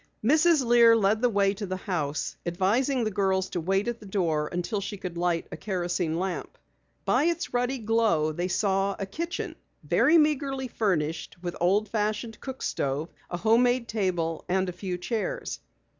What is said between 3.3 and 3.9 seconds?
to wait